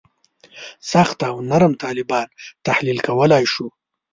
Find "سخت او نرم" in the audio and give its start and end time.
0.91-1.73